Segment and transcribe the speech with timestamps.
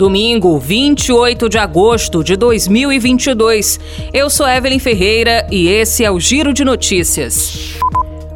[0.00, 3.78] Domingo, 28 de agosto de 2022.
[4.14, 7.78] Eu sou Evelyn Ferreira e esse é o Giro de Notícias.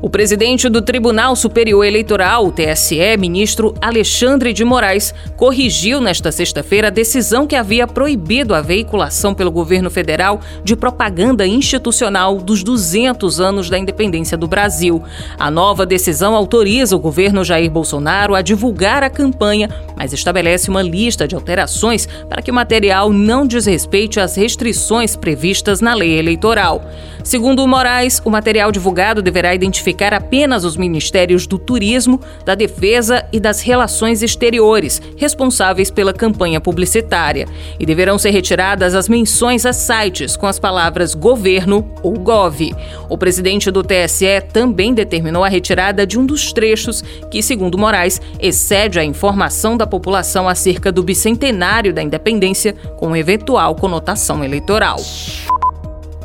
[0.00, 6.86] O presidente do Tribunal Superior Eleitoral, o TSE, ministro Alexandre de Moraes, corrigiu nesta sexta-feira
[6.86, 13.40] a decisão que havia proibido a veiculação pelo governo federal de propaganda institucional dos 200
[13.40, 15.02] anos da independência do Brasil.
[15.36, 20.80] A nova decisão autoriza o governo Jair Bolsonaro a divulgar a campanha, mas estabelece uma
[20.80, 26.84] lista de alterações para que o material não desrespeite as restrições previstas na lei eleitoral.
[27.24, 29.54] Segundo Moraes, o material divulgado deverá
[29.88, 36.60] identificar apenas os ministérios do Turismo, da Defesa e das Relações Exteriores, responsáveis pela campanha
[36.60, 37.46] publicitária,
[37.80, 42.74] e deverão ser retiradas as menções a sites com as palavras governo ou gov.
[43.08, 48.20] O presidente do TSE também determinou a retirada de um dos trechos que, segundo Moraes,
[48.38, 54.98] excede a informação da população acerca do bicentenário da independência com eventual conotação eleitoral.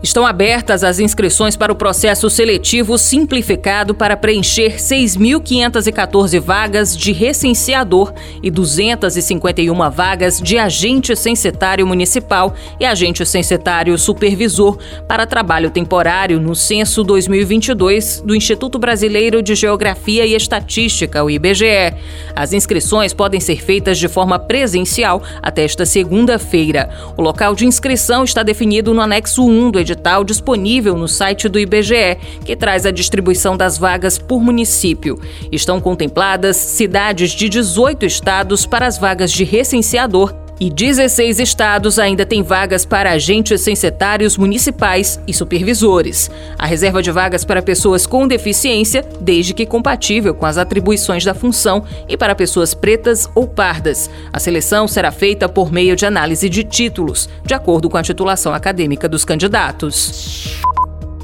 [0.00, 8.12] Estão abertas as inscrições para o processo seletivo simplificado para preencher 6.514 vagas de recenseador
[8.40, 16.54] e 251 vagas de agente censitário municipal e agente censitário supervisor para trabalho temporário no
[16.54, 21.94] censo 2022 do Instituto Brasileiro de Geografia e Estatística, o IBGE.
[22.36, 26.88] As inscrições podem ser feitas de forma presencial até esta segunda-feira.
[27.16, 31.58] O local de inscrição está definido no anexo 1 do edital disponível no site do
[31.58, 35.18] IBGE, que traz a distribuição das vagas por município.
[35.50, 42.26] Estão contempladas cidades de 18 estados para as vagas de recenseador e 16 estados ainda
[42.26, 46.30] têm vagas para agentes censitários municipais e supervisores.
[46.58, 51.34] A reserva de vagas para pessoas com deficiência, desde que compatível com as atribuições da
[51.34, 54.10] função, e para pessoas pretas ou pardas.
[54.32, 58.52] A seleção será feita por meio de análise de títulos, de acordo com a titulação
[58.52, 60.58] acadêmica dos candidatos.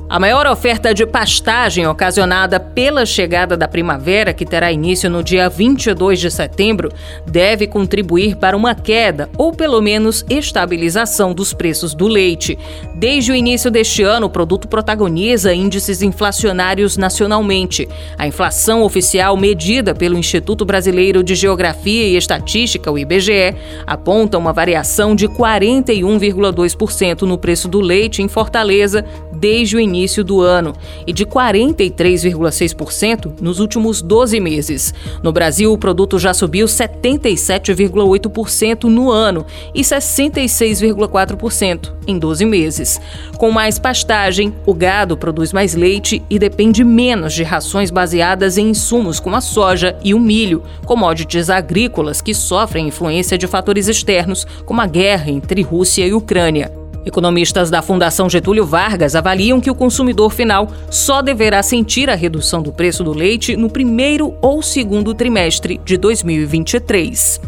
[0.06, 5.48] A maior oferta de pastagem ocasionada pela chegada da primavera, que terá início no dia
[5.48, 6.92] 22 de setembro,
[7.26, 12.58] deve contribuir para uma queda ou pelo menos estabilização dos preços do leite.
[12.94, 17.88] Desde o início deste ano, o produto protagoniza índices inflacionários nacionalmente.
[18.18, 23.56] A inflação oficial medida pelo Instituto Brasileiro de Geografia e Estatística, o IBGE,
[23.86, 30.24] aponta uma variação de 41,2% no preço do leite em Fortaleza desde o início início
[30.24, 30.72] do ano
[31.06, 34.92] e de 43,6% nos últimos 12 meses.
[35.22, 43.00] No Brasil, o produto já subiu 77,8% no ano e 66,4% em 12 meses.
[43.38, 48.68] Com mais pastagem, o gado produz mais leite e depende menos de rações baseadas em
[48.70, 54.46] insumos como a soja e o milho, commodities agrícolas que sofrem influência de fatores externos,
[54.64, 56.83] como a guerra entre Rússia e Ucrânia.
[57.04, 62.62] Economistas da Fundação Getúlio Vargas avaliam que o consumidor final só deverá sentir a redução
[62.62, 67.40] do preço do leite no primeiro ou segundo trimestre de 2023.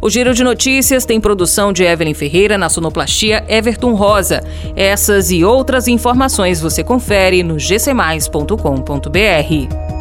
[0.00, 4.44] O Giro de Notícias tem produção de Evelyn Ferreira na sonoplastia Everton Rosa.
[4.76, 9.93] Essas e outras informações você confere no gcmais.com.br.